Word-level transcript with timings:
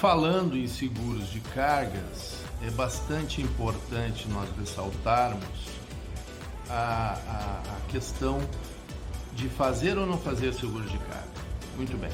falando 0.00 0.56
em 0.56 0.68
seguros 0.68 1.28
de 1.28 1.40
cargas, 1.40 2.38
é 2.62 2.70
bastante 2.70 3.42
importante 3.42 4.28
nós 4.28 4.48
ressaltarmos 4.56 5.42
a, 6.70 7.18
a, 7.26 7.76
a 7.76 7.90
questão 7.90 8.38
de 9.34 9.48
fazer 9.48 9.98
ou 9.98 10.06
não 10.06 10.16
fazer 10.16 10.54
seguro 10.54 10.84
de 10.84 10.98
carga. 10.98 11.28
Muito 11.76 11.96
bem. 11.96 12.10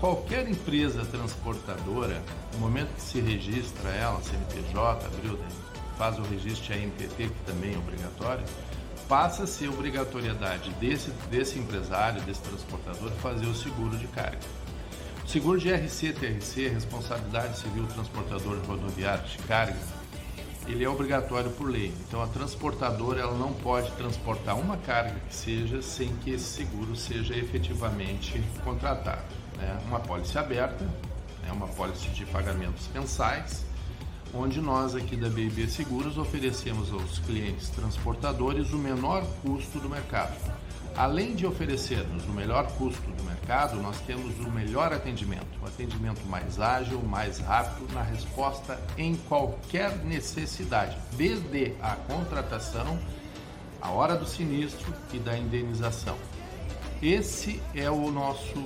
Qualquer 0.00 0.46
empresa 0.46 1.02
transportadora, 1.06 2.20
no 2.52 2.58
momento 2.58 2.94
que 2.94 3.00
se 3.00 3.20
registra 3.20 3.88
ela, 3.90 4.20
CNPJ, 4.20 5.06
abriu, 5.06 5.38
faz 5.96 6.18
o 6.18 6.22
registro 6.22 6.74
ANPT, 6.74 7.28
que 7.28 7.44
também 7.46 7.74
é 7.74 7.78
obrigatório, 7.78 8.44
passa 9.08 9.44
a 9.44 9.46
ser 9.46 9.68
obrigatoriedade 9.68 10.70
desse, 10.74 11.10
desse 11.30 11.58
empresário, 11.58 12.20
desse 12.22 12.40
transportador, 12.40 13.10
fazer 13.22 13.46
o 13.46 13.54
seguro 13.54 13.96
de 13.96 14.08
carga. 14.08 14.40
Seguro 15.32 15.58
de 15.58 15.72
RC, 15.72 16.12
TRC, 16.12 16.68
Responsabilidade 16.68 17.58
Civil 17.58 17.86
Transportador 17.86 18.58
Rodoviário 18.66 19.24
de 19.24 19.38
Carga, 19.38 19.78
ele 20.66 20.84
é 20.84 20.88
obrigatório 20.90 21.50
por 21.52 21.70
lei. 21.70 21.90
Então 22.06 22.22
a 22.22 22.26
transportadora 22.26 23.22
ela 23.22 23.34
não 23.38 23.50
pode 23.50 23.90
transportar 23.92 24.60
uma 24.60 24.76
carga 24.76 25.18
que 25.26 25.34
seja 25.34 25.80
sem 25.80 26.14
que 26.16 26.32
esse 26.32 26.44
seguro 26.44 26.94
seja 26.94 27.34
efetivamente 27.34 28.44
contratado. 28.62 29.22
Né? 29.56 29.80
Uma 29.86 30.00
pólice 30.00 30.36
aberta, 30.36 30.84
né? 30.84 31.50
uma 31.50 31.66
pólice 31.66 32.10
de 32.10 32.26
pagamentos 32.26 32.86
mensais, 32.92 33.64
onde 34.34 34.60
nós 34.60 34.94
aqui 34.94 35.16
da 35.16 35.30
BB 35.30 35.66
Seguros 35.66 36.18
oferecemos 36.18 36.92
aos 36.92 37.20
clientes 37.20 37.70
transportadores 37.70 38.70
o 38.74 38.76
menor 38.76 39.24
custo 39.40 39.78
do 39.78 39.88
mercado. 39.88 40.36
Além 40.96 41.34
de 41.34 41.46
oferecermos 41.46 42.24
o 42.26 42.32
melhor 42.32 42.66
custo 42.72 43.10
do 43.12 43.24
mercado, 43.24 43.80
nós 43.80 43.98
temos 44.02 44.38
o 44.40 44.50
melhor 44.50 44.92
atendimento, 44.92 45.46
o 45.62 45.66
atendimento 45.66 46.20
mais 46.26 46.60
ágil, 46.60 47.00
mais 47.02 47.38
rápido 47.38 47.92
na 47.94 48.02
resposta 48.02 48.78
em 48.98 49.16
qualquer 49.16 49.96
necessidade, 50.04 50.96
desde 51.16 51.74
a 51.80 51.96
contratação, 51.96 52.98
a 53.80 53.90
hora 53.90 54.16
do 54.16 54.26
sinistro 54.26 54.92
e 55.14 55.18
da 55.18 55.36
indenização. 55.36 56.16
Esse 57.02 57.60
é 57.74 57.90
o 57.90 58.10
nosso 58.10 58.62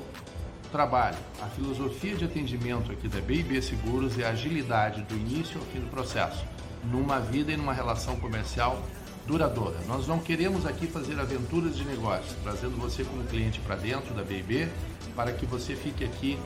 trabalho. 0.72 1.16
A 1.40 1.46
filosofia 1.46 2.16
de 2.16 2.24
atendimento 2.24 2.90
aqui 2.90 3.08
da 3.08 3.20
BIB 3.20 3.62
Seguros 3.62 4.18
é 4.18 4.26
a 4.26 4.30
agilidade 4.30 5.02
do 5.02 5.14
início 5.14 5.60
ao 5.60 5.66
fim 5.66 5.78
do 5.78 5.88
processo, 5.88 6.44
numa 6.84 7.20
vida 7.20 7.52
e 7.52 7.56
numa 7.56 7.72
relação 7.72 8.16
comercial 8.16 8.82
duradoura. 9.26 9.76
Nós 9.86 10.06
não 10.06 10.18
queremos 10.18 10.64
aqui 10.66 10.86
fazer 10.86 11.18
aventuras 11.18 11.76
de 11.76 11.84
negócios, 11.84 12.34
trazendo 12.42 12.76
você 12.76 13.04
como 13.04 13.24
cliente 13.24 13.60
para 13.60 13.76
dentro 13.76 14.14
da 14.14 14.22
BIB 14.22 14.68
para 15.14 15.32
que 15.32 15.46
você 15.46 15.74
fique 15.74 16.04
aqui 16.04 16.38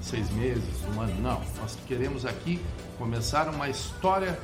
seis 0.00 0.30
meses, 0.30 0.64
um 0.94 1.00
ano. 1.00 1.20
Não, 1.20 1.42
nós 1.60 1.76
queremos 1.86 2.24
aqui 2.24 2.60
começar 2.98 3.48
uma 3.48 3.68
história 3.68 4.38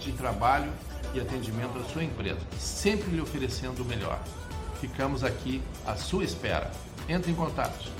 de 0.00 0.12
trabalho 0.12 0.70
e 1.12 1.20
atendimento 1.20 1.78
à 1.78 1.84
sua 1.84 2.04
empresa, 2.04 2.40
sempre 2.58 3.10
lhe 3.10 3.20
oferecendo 3.20 3.82
o 3.82 3.84
melhor. 3.84 4.20
Ficamos 4.80 5.24
aqui 5.24 5.62
à 5.86 5.96
sua 5.96 6.24
espera. 6.24 6.70
Entre 7.08 7.30
em 7.30 7.34
contato. 7.34 7.90